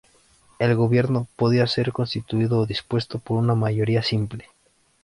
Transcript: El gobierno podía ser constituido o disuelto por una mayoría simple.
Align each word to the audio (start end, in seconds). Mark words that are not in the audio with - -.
El 0.57 0.73
gobierno 0.75 1.27
podía 1.35 1.67
ser 1.67 1.91
constituido 1.91 2.57
o 2.57 2.65
disuelto 2.65 3.19
por 3.19 3.37
una 3.37 3.53
mayoría 3.53 4.01
simple. 4.01 4.45